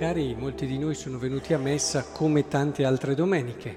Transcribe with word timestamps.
magari 0.00 0.34
molti 0.34 0.64
di 0.64 0.78
noi 0.78 0.94
sono 0.94 1.18
venuti 1.18 1.52
a 1.52 1.58
messa 1.58 2.04
come 2.04 2.48
tante 2.48 2.86
altre 2.86 3.14
domeniche, 3.14 3.76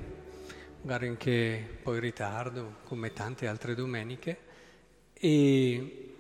magari 0.83 1.09
anche 1.09 1.79
poi 1.83 1.95
in 1.95 1.99
ritardo, 1.99 2.75
come 2.85 3.11
tante 3.11 3.45
altre 3.45 3.75
domeniche, 3.75 4.37
e, 5.11 6.13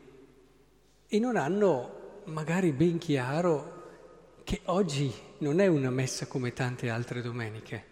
e 1.07 1.19
non 1.19 1.37
hanno 1.37 2.21
magari 2.25 2.73
ben 2.73 2.97
chiaro 2.97 4.41
che 4.43 4.59
oggi 4.65 5.09
non 5.37 5.61
è 5.61 5.67
una 5.67 5.89
messa 5.89 6.27
come 6.27 6.51
tante 6.51 6.89
altre 6.89 7.21
domeniche. 7.21 7.83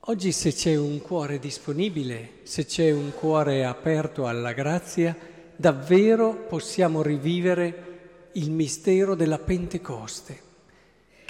Oggi 0.00 0.32
se 0.32 0.52
c'è 0.52 0.76
un 0.76 1.00
cuore 1.00 1.38
disponibile, 1.38 2.40
se 2.42 2.66
c'è 2.66 2.90
un 2.90 3.14
cuore 3.14 3.64
aperto 3.64 4.26
alla 4.26 4.52
grazia, 4.52 5.16
davvero 5.56 6.34
possiamo 6.46 7.00
rivivere 7.00 8.28
il 8.32 8.50
mistero 8.50 9.14
della 9.14 9.38
Pentecoste 9.38 10.48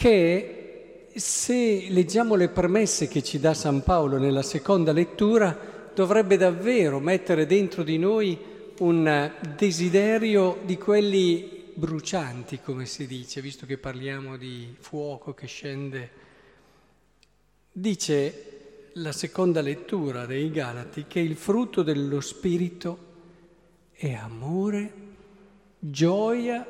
che 0.00 1.08
se 1.14 1.88
leggiamo 1.90 2.34
le 2.34 2.48
premesse 2.48 3.06
che 3.06 3.22
ci 3.22 3.38
dà 3.38 3.52
San 3.52 3.82
Paolo 3.82 4.16
nella 4.16 4.40
seconda 4.40 4.92
lettura, 4.92 5.90
dovrebbe 5.94 6.38
davvero 6.38 7.00
mettere 7.00 7.44
dentro 7.44 7.82
di 7.82 7.98
noi 7.98 8.38
un 8.78 9.30
desiderio 9.58 10.60
di 10.64 10.78
quelli 10.78 11.72
brucianti, 11.74 12.60
come 12.60 12.86
si 12.86 13.06
dice, 13.06 13.42
visto 13.42 13.66
che 13.66 13.76
parliamo 13.76 14.38
di 14.38 14.74
fuoco 14.78 15.34
che 15.34 15.46
scende. 15.46 16.10
Dice 17.70 18.90
la 18.94 19.12
seconda 19.12 19.60
lettura 19.60 20.24
dei 20.24 20.50
Galati 20.50 21.04
che 21.08 21.20
il 21.20 21.36
frutto 21.36 21.82
dello 21.82 22.22
Spirito 22.22 22.98
è 23.92 24.14
amore, 24.14 24.92
gioia, 25.78 26.66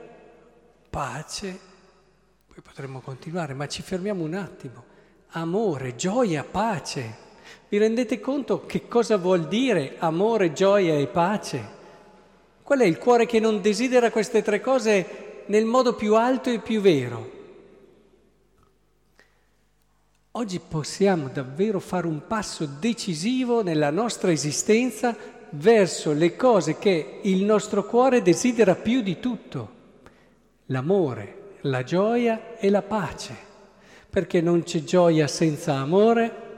pace 0.91 1.69
poi 2.61 2.63
potremmo 2.63 3.01
continuare, 3.01 3.55
ma 3.55 3.67
ci 3.67 3.81
fermiamo 3.81 4.23
un 4.23 4.35
attimo. 4.35 4.85
Amore, 5.31 5.97
gioia, 5.97 6.45
pace. 6.45 7.29
Vi 7.69 7.79
rendete 7.79 8.21
conto 8.21 8.67
che 8.67 8.87
cosa 8.87 9.17
vuol 9.17 9.49
dire 9.49 9.97
amore, 9.99 10.53
gioia 10.53 10.95
e 10.99 11.07
pace? 11.07 11.79
Qual 12.63 12.81
è 12.81 12.85
il 12.85 12.99
cuore 12.99 13.27
che 13.27 13.41
non 13.41 13.61
desidera 13.61 14.11
queste 14.11 14.43
tre 14.43 14.61
cose 14.61 15.45
nel 15.47 15.65
modo 15.65 15.95
più 15.95 16.17
alto 16.17 16.51
e 16.51 16.59
più 16.59 16.81
vero? 16.81 17.39
Oggi 20.33 20.61
possiamo 20.61 21.29
davvero 21.29 21.81
fare 21.81 22.07
un 22.07 22.27
passo 22.27 22.67
decisivo 22.67 23.63
nella 23.63 23.91
nostra 23.91 24.31
esistenza 24.31 25.17
verso 25.51 26.13
le 26.13 26.37
cose 26.37 26.79
che 26.79 27.21
il 27.23 27.43
nostro 27.43 27.85
cuore 27.85 28.23
desidera 28.23 28.75
più 28.75 29.01
di 29.01 29.19
tutto, 29.19 29.71
l'amore, 30.67 31.40
la 31.63 31.83
gioia 31.83 32.57
e 32.59 32.71
la 32.71 32.83
pace, 32.83 33.37
perché 34.09 34.41
non 34.41 34.63
c'è 34.63 34.83
gioia 34.83 35.27
senza 35.27 35.75
amore, 35.75 36.49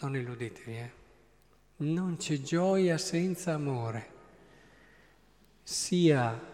non 0.00 0.16
illudetevi, 0.16 0.76
eh? 0.76 0.90
non 1.76 2.16
c'è 2.16 2.40
gioia 2.40 2.98
senza 2.98 3.54
amore, 3.54 4.12
sia 5.62 6.52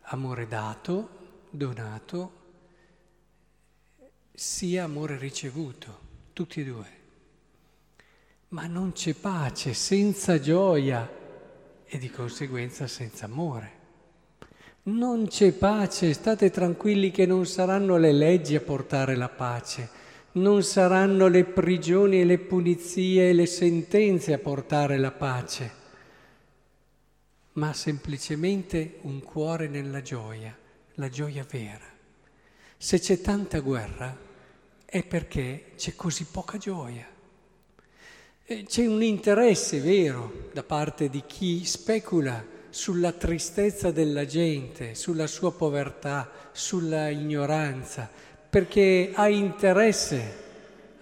amore 0.00 0.46
dato, 0.46 1.08
donato, 1.50 2.42
sia 4.32 4.84
amore 4.84 5.16
ricevuto, 5.16 6.00
tutti 6.32 6.60
e 6.60 6.64
due. 6.64 7.02
Ma 8.48 8.66
non 8.66 8.92
c'è 8.92 9.14
pace 9.14 9.74
senza 9.74 10.38
gioia 10.38 11.08
e 11.84 11.98
di 11.98 12.10
conseguenza 12.10 12.86
senza 12.86 13.24
amore. 13.24 13.82
Non 14.86 15.28
c'è 15.28 15.52
pace, 15.52 16.12
state 16.12 16.50
tranquilli 16.50 17.10
che 17.10 17.24
non 17.24 17.46
saranno 17.46 17.96
le 17.96 18.12
leggi 18.12 18.54
a 18.54 18.60
portare 18.60 19.16
la 19.16 19.30
pace, 19.30 19.88
non 20.32 20.62
saranno 20.62 21.26
le 21.28 21.44
prigioni 21.44 22.20
e 22.20 22.24
le 22.26 22.36
punizie 22.36 23.30
e 23.30 23.32
le 23.32 23.46
sentenze 23.46 24.34
a 24.34 24.38
portare 24.38 24.98
la 24.98 25.10
pace, 25.10 25.70
ma 27.52 27.72
semplicemente 27.72 28.98
un 29.02 29.22
cuore 29.22 29.68
nella 29.68 30.02
gioia, 30.02 30.54
la 30.96 31.08
gioia 31.08 31.46
vera. 31.48 31.90
Se 32.76 33.00
c'è 33.00 33.22
tanta 33.22 33.60
guerra 33.60 34.14
è 34.84 35.02
perché 35.02 35.70
c'è 35.76 35.94
così 35.96 36.26
poca 36.30 36.58
gioia. 36.58 37.06
C'è 38.44 38.86
un 38.86 39.02
interesse 39.02 39.80
vero 39.80 40.50
da 40.52 40.62
parte 40.62 41.08
di 41.08 41.22
chi 41.26 41.64
specula 41.64 42.52
sulla 42.74 43.12
tristezza 43.12 43.92
della 43.92 44.26
gente, 44.26 44.96
sulla 44.96 45.28
sua 45.28 45.52
povertà, 45.52 46.28
sulla 46.50 47.08
ignoranza, 47.08 48.10
perché 48.50 49.12
ha 49.14 49.28
interesse 49.28 50.42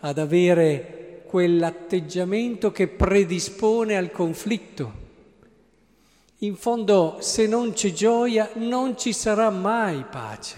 ad 0.00 0.18
avere 0.18 1.24
quell'atteggiamento 1.26 2.72
che 2.72 2.88
predispone 2.88 3.96
al 3.96 4.10
conflitto. 4.10 4.92
In 6.40 6.56
fondo, 6.56 7.16
se 7.22 7.46
non 7.46 7.72
c'è 7.72 7.90
gioia, 7.94 8.50
non 8.56 8.98
ci 8.98 9.14
sarà 9.14 9.48
mai 9.48 10.04
pace. 10.04 10.56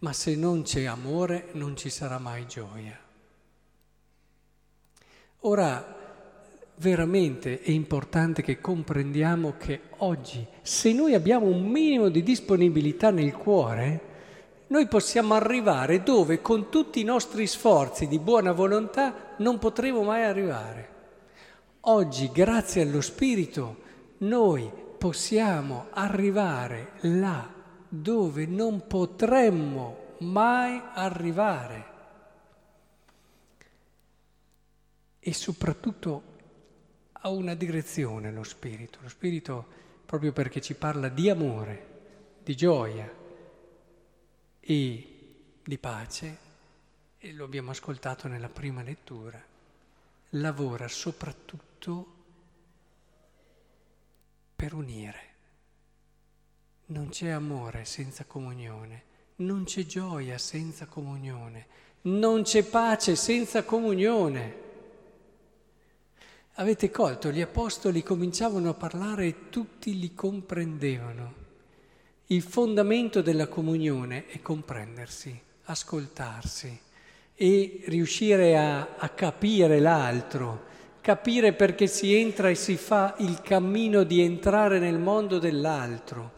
Ma 0.00 0.12
se 0.12 0.36
non 0.36 0.60
c'è 0.60 0.84
amore, 0.84 1.48
non 1.52 1.74
ci 1.74 1.88
sarà 1.88 2.18
mai 2.18 2.46
gioia. 2.46 3.00
Ora, 5.40 6.01
veramente 6.82 7.60
è 7.60 7.70
importante 7.70 8.42
che 8.42 8.60
comprendiamo 8.60 9.54
che 9.56 9.82
oggi, 9.98 10.44
se 10.62 10.92
noi 10.92 11.14
abbiamo 11.14 11.46
un 11.46 11.62
minimo 11.62 12.08
di 12.08 12.24
disponibilità 12.24 13.10
nel 13.10 13.32
cuore, 13.32 14.10
noi 14.66 14.88
possiamo 14.88 15.34
arrivare 15.34 16.02
dove 16.02 16.40
con 16.40 16.70
tutti 16.70 17.00
i 17.00 17.04
nostri 17.04 17.46
sforzi 17.46 18.08
di 18.08 18.18
buona 18.18 18.50
volontà 18.50 19.34
non 19.36 19.58
potremo 19.58 20.02
mai 20.02 20.24
arrivare. 20.24 20.88
Oggi, 21.82 22.30
grazie 22.32 22.82
allo 22.82 23.00
Spirito, 23.00 23.76
noi 24.18 24.68
possiamo 24.98 25.86
arrivare 25.90 26.92
là 27.02 27.48
dove 27.88 28.46
non 28.46 28.86
potremmo 28.88 30.14
mai 30.18 30.80
arrivare. 30.94 31.90
E 35.20 35.32
soprattutto 35.32 36.30
ha 37.24 37.28
una 37.28 37.54
direzione 37.54 38.32
lo 38.32 38.42
Spirito, 38.42 38.98
lo 39.00 39.08
Spirito 39.08 39.66
proprio 40.04 40.32
perché 40.32 40.60
ci 40.60 40.74
parla 40.74 41.08
di 41.08 41.30
amore, 41.30 41.86
di 42.42 42.54
gioia 42.56 43.10
e 44.60 45.06
di 45.64 45.78
pace, 45.78 46.38
e 47.18 47.32
lo 47.32 47.44
abbiamo 47.44 47.70
ascoltato 47.70 48.26
nella 48.26 48.48
prima 48.48 48.82
lettura, 48.82 49.40
lavora 50.30 50.88
soprattutto 50.88 52.06
per 54.56 54.74
unire. 54.74 55.30
Non 56.86 57.10
c'è 57.10 57.28
amore 57.28 57.84
senza 57.84 58.24
comunione, 58.24 59.04
non 59.36 59.62
c'è 59.64 59.86
gioia 59.86 60.36
senza 60.38 60.86
comunione, 60.86 61.66
non 62.02 62.42
c'è 62.42 62.64
pace 62.64 63.14
senza 63.14 63.62
comunione. 63.62 64.61
Avete 66.56 66.90
colto, 66.90 67.30
gli 67.30 67.40
apostoli 67.40 68.02
cominciavano 68.02 68.68
a 68.68 68.74
parlare 68.74 69.24
e 69.24 69.34
tutti 69.48 69.98
li 69.98 70.12
comprendevano. 70.12 71.34
Il 72.26 72.42
fondamento 72.42 73.22
della 73.22 73.46
comunione 73.46 74.26
è 74.26 74.42
comprendersi, 74.42 75.34
ascoltarsi 75.64 76.78
e 77.34 77.80
riuscire 77.86 78.58
a, 78.58 78.96
a 78.98 79.08
capire 79.08 79.80
l'altro, 79.80 80.64
capire 81.00 81.54
perché 81.54 81.86
si 81.86 82.14
entra 82.14 82.50
e 82.50 82.54
si 82.54 82.76
fa 82.76 83.14
il 83.20 83.40
cammino 83.40 84.02
di 84.02 84.20
entrare 84.20 84.78
nel 84.78 84.98
mondo 84.98 85.38
dell'altro. 85.38 86.32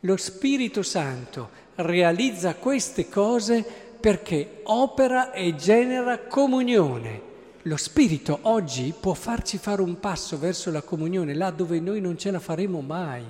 Lo 0.00 0.16
Spirito 0.16 0.82
Santo 0.82 1.48
realizza 1.76 2.56
queste 2.56 3.08
cose 3.08 3.64
perché 4.00 4.62
opera 4.64 5.30
e 5.30 5.54
genera 5.54 6.18
comunione 6.18 7.28
lo 7.64 7.76
Spirito 7.76 8.38
oggi 8.42 8.94
può 8.98 9.12
farci 9.12 9.58
fare 9.58 9.82
un 9.82 10.00
passo 10.00 10.38
verso 10.38 10.70
la 10.70 10.80
comunione 10.80 11.34
là 11.34 11.50
dove 11.50 11.78
noi 11.78 12.00
non 12.00 12.16
ce 12.16 12.30
la 12.30 12.40
faremo 12.40 12.80
mai, 12.80 13.22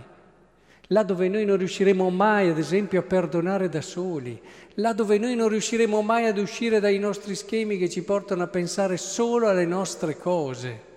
là 0.89 1.03
dove 1.03 1.29
noi 1.29 1.45
non 1.45 1.57
riusciremo 1.57 2.11
mai, 2.11 2.49
ad 2.49 2.59
esempio, 2.59 3.01
a 3.01 3.03
perdonare 3.03 3.69
da 3.69 3.81
soli, 3.81 4.41
là 4.75 4.93
dove 4.93 5.19
noi 5.19 5.35
non 5.35 5.49
riusciremo 5.49 6.01
mai 6.03 6.27
ad 6.27 6.39
uscire 6.39 6.79
dai 6.79 6.99
nostri 6.99 7.35
schemi 7.35 7.77
che 7.77 7.89
ci 7.89 8.03
portano 8.03 8.45
a 8.45 8.49
pensare 8.49 8.97
solo 8.97 9.49
alle 9.49 9.67
nostre 9.67 10.17
cose. 10.17 10.89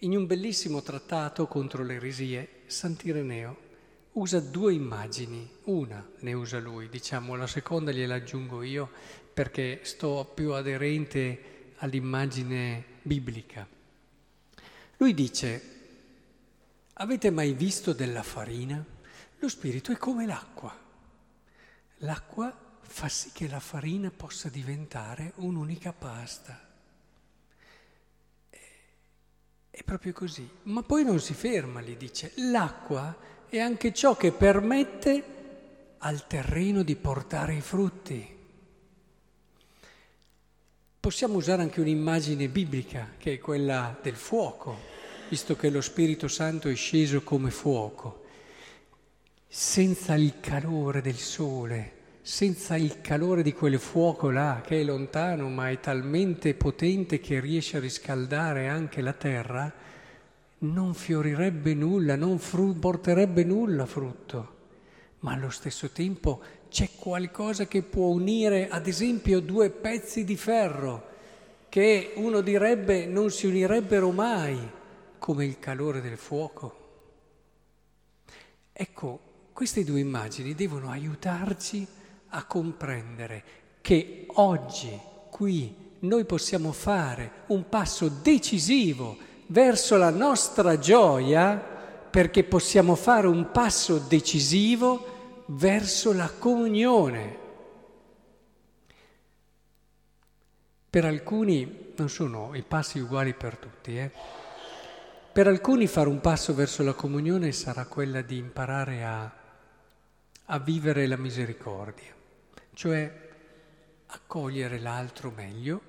In 0.00 0.16
un 0.16 0.26
bellissimo 0.26 0.82
trattato 0.82 1.46
contro 1.46 1.84
le 1.84 1.94
eresie, 1.94 2.48
Sant'Ireneo 2.66 3.56
usa 4.12 4.40
due 4.40 4.74
immagini, 4.74 5.48
una 5.64 6.06
ne 6.20 6.32
usa 6.32 6.58
lui, 6.58 6.88
diciamo, 6.88 7.36
la 7.36 7.46
seconda 7.46 7.92
gliela 7.92 8.16
aggiungo 8.16 8.62
io 8.62 8.90
perché 9.32 9.80
sto 9.82 10.30
più 10.34 10.52
aderente 10.52 11.74
all'immagine 11.78 12.84
biblica. 13.02 13.66
Lui 14.98 15.14
dice, 15.14 15.62
avete 16.94 17.30
mai 17.30 17.52
visto 17.54 17.92
della 17.92 18.22
farina? 18.22 18.84
Lo 19.38 19.48
spirito 19.48 19.90
è 19.90 19.96
come 19.96 20.26
l'acqua. 20.26 20.78
l'acqua 21.98 22.56
fa 22.82 23.08
sì 23.08 23.30
che 23.32 23.48
la 23.48 23.60
farina 23.60 24.10
possa 24.10 24.48
diventare 24.48 25.32
un'unica 25.36 25.92
pasta. 25.92 26.68
È 29.70 29.82
proprio 29.82 30.12
così. 30.12 30.48
Ma 30.64 30.82
poi 30.82 31.02
non 31.02 31.18
si 31.18 31.32
ferma 31.32 31.80
lì, 31.80 31.96
dice, 31.96 32.32
l'acqua 32.36 33.16
è 33.48 33.58
anche 33.58 33.92
ciò 33.94 34.16
che 34.16 34.30
permette 34.30 35.24
al 35.98 36.26
terreno 36.26 36.82
di 36.82 36.94
portare 36.94 37.54
i 37.54 37.60
frutti. 37.60 38.40
Possiamo 41.02 41.34
usare 41.34 41.62
anche 41.62 41.80
un'immagine 41.80 42.46
biblica, 42.46 43.14
che 43.18 43.32
è 43.32 43.38
quella 43.40 43.98
del 44.00 44.14
fuoco, 44.14 44.78
visto 45.28 45.56
che 45.56 45.68
lo 45.68 45.80
Spirito 45.80 46.28
Santo 46.28 46.68
è 46.68 46.76
sceso 46.76 47.22
come 47.22 47.50
fuoco. 47.50 48.22
Senza 49.48 50.14
il 50.14 50.34
calore 50.38 51.00
del 51.00 51.16
sole, 51.16 51.92
senza 52.22 52.76
il 52.76 53.00
calore 53.00 53.42
di 53.42 53.52
quel 53.52 53.80
fuoco 53.80 54.30
là 54.30 54.62
che 54.64 54.80
è 54.80 54.84
lontano 54.84 55.48
ma 55.48 55.70
è 55.70 55.80
talmente 55.80 56.54
potente 56.54 57.18
che 57.18 57.40
riesce 57.40 57.78
a 57.78 57.80
riscaldare 57.80 58.68
anche 58.68 59.00
la 59.00 59.12
terra, 59.12 59.72
non 60.58 60.94
fiorirebbe 60.94 61.74
nulla, 61.74 62.14
non 62.14 62.38
fru- 62.38 62.78
porterebbe 62.78 63.42
nulla 63.42 63.86
frutto. 63.86 64.51
Ma 65.22 65.32
allo 65.32 65.50
stesso 65.50 65.90
tempo 65.90 66.40
c'è 66.68 66.90
qualcosa 66.96 67.66
che 67.66 67.82
può 67.82 68.08
unire, 68.08 68.68
ad 68.68 68.86
esempio, 68.86 69.40
due 69.40 69.70
pezzi 69.70 70.24
di 70.24 70.36
ferro 70.36 71.10
che 71.68 72.12
uno 72.16 72.40
direbbe 72.40 73.06
non 73.06 73.30
si 73.30 73.46
unirebbero 73.46 74.10
mai, 74.10 74.58
come 75.18 75.44
il 75.44 75.58
calore 75.58 76.00
del 76.00 76.18
fuoco. 76.18 76.76
Ecco, 78.72 79.20
queste 79.52 79.84
due 79.84 80.00
immagini 80.00 80.54
devono 80.54 80.90
aiutarci 80.90 81.86
a 82.30 82.44
comprendere 82.44 83.44
che 83.80 84.26
oggi, 84.34 84.98
qui, 85.30 85.74
noi 86.00 86.24
possiamo 86.24 86.72
fare 86.72 87.30
un 87.46 87.68
passo 87.68 88.08
decisivo 88.08 89.16
verso 89.46 89.96
la 89.96 90.10
nostra 90.10 90.78
gioia 90.78 91.70
perché 92.10 92.44
possiamo 92.44 92.96
fare 92.96 93.26
un 93.28 93.50
passo 93.50 93.98
decisivo 93.98 95.11
verso 95.54 96.12
la 96.12 96.30
comunione. 96.30 97.38
Per 100.90 101.04
alcuni 101.04 101.92
non 101.96 102.08
sono 102.08 102.54
i 102.54 102.62
passi 102.62 102.98
uguali 102.98 103.34
per 103.34 103.56
tutti, 103.56 103.96
eh? 103.96 104.10
per 105.32 105.46
alcuni 105.46 105.86
fare 105.86 106.08
un 106.08 106.20
passo 106.20 106.54
verso 106.54 106.82
la 106.82 106.92
comunione 106.92 107.52
sarà 107.52 107.86
quella 107.86 108.20
di 108.20 108.36
imparare 108.36 109.04
a, 109.04 109.32
a 110.44 110.58
vivere 110.58 111.06
la 111.06 111.16
misericordia 111.16 112.20
cioè 112.74 113.30
accogliere 114.06 114.78
l'altro 114.78 115.30
meglio, 115.30 115.80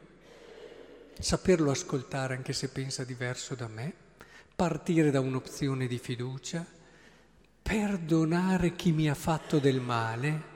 saperlo 1.18 1.72
ascoltare 1.72 2.36
anche 2.36 2.54
se 2.54 2.70
pensa 2.70 3.04
diverso 3.04 3.56
da 3.56 3.68
me, 3.68 3.94
partire 4.56 5.12
da 5.12 5.20
un'opzione 5.20 5.88
di 5.88 5.98
fiducia, 5.98 6.66
perdonare 7.64 8.76
chi 8.76 8.92
mi 8.92 9.10
ha 9.10 9.16
fatto 9.16 9.58
del 9.58 9.80
male. 9.80 10.52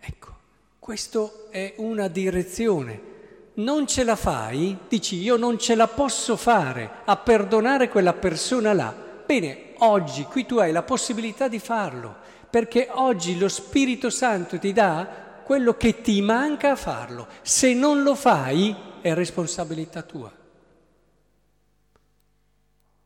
Ecco, 0.00 0.36
questa 0.78 1.30
è 1.50 1.74
una 1.76 2.08
direzione. 2.08 3.10
Non 3.54 3.86
ce 3.86 4.02
la 4.02 4.16
fai? 4.16 4.76
Dici 4.88 5.16
io 5.16 5.36
non 5.36 5.58
ce 5.58 5.76
la 5.76 5.86
posso 5.86 6.36
fare 6.36 6.90
a 7.04 7.16
perdonare 7.16 7.88
quella 7.88 8.12
persona 8.12 8.72
là. 8.72 8.92
Bene, 9.24 9.74
oggi 9.78 10.24
qui 10.24 10.44
tu 10.44 10.58
hai 10.58 10.72
la 10.72 10.82
possibilità 10.82 11.46
di 11.46 11.60
farlo, 11.60 12.16
perché 12.50 12.88
oggi 12.90 13.38
lo 13.38 13.48
Spirito 13.48 14.10
Santo 14.10 14.58
ti 14.58 14.72
dà 14.72 15.40
quello 15.44 15.76
che 15.76 16.00
ti 16.00 16.20
manca 16.22 16.72
a 16.72 16.76
farlo. 16.76 17.28
Se 17.42 17.72
non 17.72 18.02
lo 18.02 18.14
fai 18.16 18.74
è 19.00 19.14
responsabilità 19.14 20.02
tua. 20.02 20.32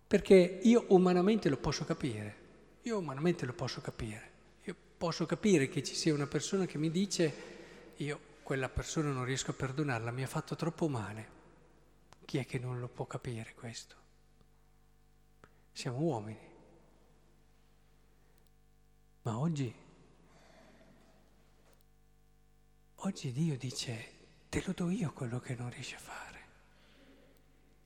Perché 0.06 0.61
io 0.62 0.85
umanamente 0.88 1.49
lo 1.49 1.56
posso 1.56 1.85
capire, 1.85 2.45
io 2.87 2.99
umanamente 2.99 3.47
lo 3.47 3.53
posso 3.53 3.81
capire. 3.81 4.35
Io 4.65 4.77
posso 4.97 5.27
capire 5.27 5.69
che 5.69 5.83
ci 5.83 5.94
sia 5.94 6.15
una 6.15 6.27
persona 6.27 6.67
che 6.67 6.79
mi 6.79 6.91
dice 6.91 7.55
io 7.97 8.35
quella 8.43 8.69
persona 8.69 9.11
non 9.11 9.25
riesco 9.25 9.50
a 9.50 9.55
perdonarla, 9.55 10.12
mi 10.12 10.23
ha 10.23 10.29
fatto 10.29 10.55
troppo 10.55 10.88
male. 10.88 11.35
Chi 12.25 12.38
è 12.38 12.47
che 12.47 12.59
non 12.59 12.79
lo 12.79 12.88
può 12.88 13.05
capire 13.06 13.55
questo? 13.55 13.97
Siamo 15.73 15.99
uomini. 15.99 16.55
Ma 19.23 19.38
oggi 19.38 19.75
Oggi 23.00 23.31
Dio 23.31 23.56
dice, 23.56 24.12
te 24.49 24.62
lo 24.65 24.73
do 24.73 24.91
io 24.91 25.12
quello 25.12 25.38
che 25.38 25.55
non 25.55 25.71
riesci 25.71 25.94
a 25.94 25.99
fare. 25.99 26.41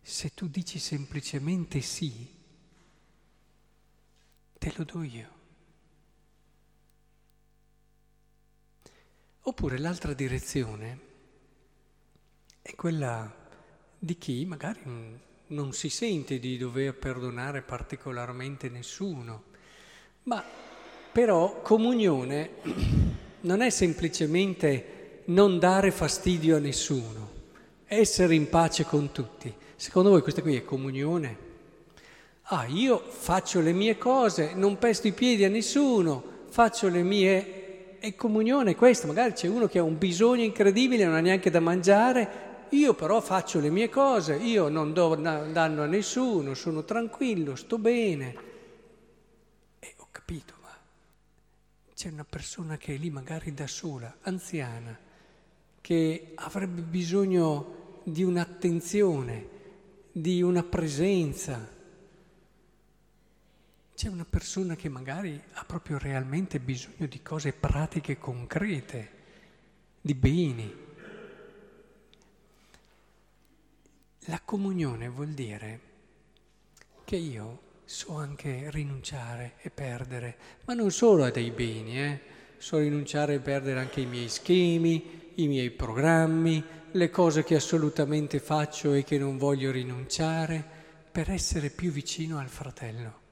Se 0.00 0.32
tu 0.32 0.46
dici 0.46 0.78
semplicemente 0.78 1.80
sì, 1.80 2.39
te 4.60 4.72
lo 4.76 4.84
do 4.84 5.02
io. 5.02 5.28
Oppure 9.44 9.78
l'altra 9.78 10.12
direzione 10.12 10.98
è 12.60 12.74
quella 12.74 13.34
di 13.98 14.18
chi 14.18 14.44
magari 14.44 14.80
non 15.46 15.72
si 15.72 15.88
sente 15.88 16.38
di 16.38 16.58
dover 16.58 16.94
perdonare 16.94 17.62
particolarmente 17.62 18.68
nessuno, 18.68 19.44
ma 20.24 20.44
però 21.10 21.62
comunione 21.62 22.50
non 23.40 23.62
è 23.62 23.70
semplicemente 23.70 25.22
non 25.26 25.58
dare 25.58 25.90
fastidio 25.90 26.56
a 26.56 26.60
nessuno, 26.60 27.32
essere 27.86 28.34
in 28.34 28.50
pace 28.50 28.84
con 28.84 29.10
tutti. 29.10 29.52
Secondo 29.74 30.10
voi 30.10 30.20
questa 30.20 30.42
qui 30.42 30.54
è 30.54 30.64
comunione? 30.64 31.48
Ah, 32.52 32.66
io 32.66 32.98
faccio 32.98 33.60
le 33.60 33.72
mie 33.72 33.96
cose, 33.96 34.54
non 34.54 34.76
pesto 34.76 35.06
i 35.06 35.12
piedi 35.12 35.44
a 35.44 35.48
nessuno, 35.48 36.22
faccio 36.48 36.88
le 36.88 37.02
mie... 37.04 37.98
È 38.00 38.16
comunione 38.16 38.74
questa, 38.74 39.06
magari 39.06 39.34
c'è 39.34 39.46
uno 39.46 39.66
che 39.66 39.78
ha 39.78 39.84
un 39.84 39.98
bisogno 39.98 40.42
incredibile, 40.42 41.04
non 41.04 41.14
ha 41.14 41.20
neanche 41.20 41.50
da 41.50 41.60
mangiare, 41.60 42.66
io 42.70 42.94
però 42.94 43.20
faccio 43.20 43.60
le 43.60 43.70
mie 43.70 43.88
cose, 43.88 44.34
io 44.34 44.68
non 44.68 44.92
do 44.92 45.14
danno 45.14 45.82
a 45.82 45.86
nessuno, 45.86 46.54
sono 46.54 46.82
tranquillo, 46.82 47.54
sto 47.54 47.78
bene. 47.78 48.34
E 49.78 49.94
ho 49.98 50.08
capito, 50.10 50.54
ma 50.62 50.74
c'è 51.94 52.08
una 52.08 52.26
persona 52.28 52.76
che 52.78 52.94
è 52.94 52.96
lì 52.96 53.10
magari 53.10 53.54
da 53.54 53.66
sola, 53.68 54.16
anziana, 54.22 54.98
che 55.80 56.32
avrebbe 56.34 56.80
bisogno 56.80 58.00
di 58.02 58.24
un'attenzione, 58.24 59.48
di 60.10 60.42
una 60.42 60.64
presenza. 60.64 61.78
C'è 64.00 64.08
una 64.08 64.24
persona 64.24 64.76
che 64.76 64.88
magari 64.88 65.38
ha 65.52 65.64
proprio 65.66 65.98
realmente 65.98 66.58
bisogno 66.58 67.04
di 67.06 67.20
cose 67.20 67.52
pratiche, 67.52 68.16
concrete, 68.16 69.10
di 70.00 70.14
beni. 70.14 70.74
La 74.20 74.40
comunione 74.42 75.06
vuol 75.06 75.32
dire 75.32 75.80
che 77.04 77.16
io 77.16 77.60
so 77.84 78.16
anche 78.16 78.70
rinunciare 78.70 79.56
e 79.58 79.68
perdere, 79.68 80.38
ma 80.64 80.72
non 80.72 80.90
solo 80.90 81.24
a 81.24 81.30
dei 81.30 81.50
beni, 81.50 82.00
eh? 82.00 82.20
so 82.56 82.78
rinunciare 82.78 83.34
e 83.34 83.40
perdere 83.40 83.80
anche 83.80 84.00
i 84.00 84.06
miei 84.06 84.30
schemi, 84.30 85.32
i 85.34 85.46
miei 85.46 85.70
programmi, 85.70 86.64
le 86.92 87.10
cose 87.10 87.44
che 87.44 87.54
assolutamente 87.54 88.38
faccio 88.38 88.94
e 88.94 89.04
che 89.04 89.18
non 89.18 89.36
voglio 89.36 89.70
rinunciare, 89.70 90.64
per 91.12 91.30
essere 91.30 91.68
più 91.68 91.90
vicino 91.90 92.38
al 92.38 92.48
fratello. 92.48 93.28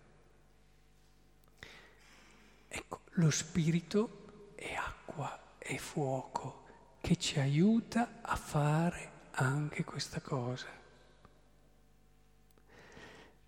Ecco, 2.69 3.01
lo 3.13 3.31
spirito 3.31 4.53
è 4.55 4.75
acqua, 4.75 5.57
è 5.59 5.77
fuoco, 5.77 6.65
che 7.01 7.17
ci 7.17 7.41
aiuta 7.41 8.21
a 8.23 8.37
fare 8.37 9.13
anche 9.33 9.85
questa 9.85 10.21
cosa. 10.21 10.67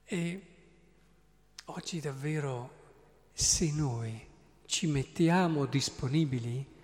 E 0.05 0.47
oggi 1.67 2.01
davvero, 2.01 2.79
se 3.33 3.71
noi 3.73 4.29
ci 4.67 4.87
mettiamo 4.87 5.67
disponibili, 5.67 6.79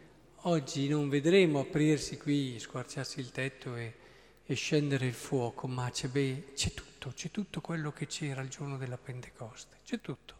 Oggi 0.46 0.86
non 0.86 1.08
vedremo 1.08 1.58
aprirsi 1.58 2.18
qui, 2.18 2.60
squarciarsi 2.60 3.18
il 3.18 3.32
tetto 3.32 3.74
e, 3.74 3.94
e 4.44 4.54
scendere 4.54 5.06
il 5.06 5.12
fuoco, 5.12 5.66
ma 5.66 5.90
c'è, 5.90 6.06
beh, 6.06 6.52
c'è 6.54 6.72
tutto, 6.72 7.10
c'è 7.12 7.32
tutto 7.32 7.60
quello 7.60 7.90
che 7.90 8.06
c'era 8.06 8.42
il 8.42 8.48
giorno 8.48 8.76
della 8.76 8.96
Pentecoste, 8.96 9.78
c'è 9.84 10.00
tutto. 10.00 10.34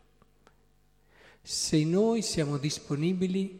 Se 1.49 1.85
noi 1.85 2.23
siamo 2.23 2.59
disponibili, 2.59 3.57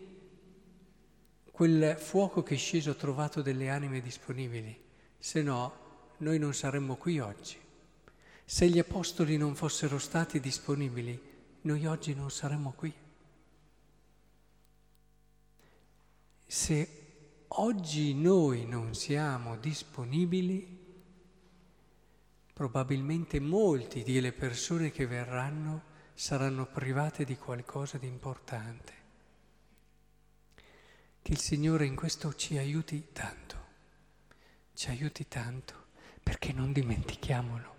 quel 1.52 1.97
fuoco 1.97 2.43
che 2.43 2.57
è 2.57 2.59
sceso 2.59 2.90
ha 2.90 2.95
trovato 2.95 3.43
delle 3.43 3.69
anime 3.69 4.00
disponibili, 4.00 4.76
se 5.16 5.40
no 5.40 5.73
noi 6.16 6.40
non 6.40 6.52
saremmo 6.52 6.97
qui 6.97 7.21
oggi. 7.21 7.57
Se 8.45 8.69
gli 8.69 8.81
apostoli 8.81 9.37
non 9.37 9.55
fossero 9.55 10.00
stati 10.00 10.40
disponibili, 10.40 11.16
noi 11.61 11.87
oggi 11.87 12.12
non 12.12 12.28
saremmo 12.28 12.73
qui. 12.73 12.93
Se 16.45 16.88
oggi 17.47 18.14
noi 18.14 18.66
non 18.66 18.97
siamo 18.97 19.57
disponibili, 19.59 20.85
probabilmente 22.52 23.38
molti 23.38 24.02
delle 24.02 24.33
persone 24.33 24.90
che 24.90 25.07
verranno 25.07 25.95
saranno 26.16 26.64
private 26.64 27.25
di 27.25 27.37
qualcosa 27.37 27.99
di 27.99 28.06
importante. 28.06 28.92
Che 31.20 31.32
il 31.32 31.38
Signore 31.38 31.85
in 31.85 31.94
questo 31.94 32.35
ci 32.35 32.56
aiuti 32.56 33.08
tanto, 33.12 33.56
ci 34.73 34.88
aiuti 34.88 35.28
tanto, 35.28 35.88
perché 36.23 36.54
non 36.54 36.73
dimentichiamolo. 36.73 37.75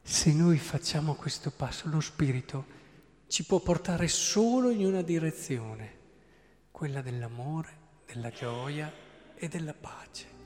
Se 0.00 0.32
noi 0.32 0.56
facciamo 0.56 1.14
questo 1.14 1.50
passo, 1.50 1.86
lo 1.88 2.00
Spirito 2.00 2.80
ci 3.26 3.44
può 3.44 3.60
portare 3.60 4.08
solo 4.08 4.70
in 4.70 4.86
una 4.86 5.02
direzione, 5.02 5.98
quella 6.70 7.02
dell'amore, 7.02 7.76
della 8.06 8.30
gioia 8.30 8.90
e 9.34 9.48
della 9.48 9.74
pace. 9.74 10.41